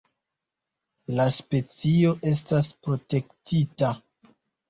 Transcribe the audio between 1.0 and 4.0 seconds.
La specio estas protektita.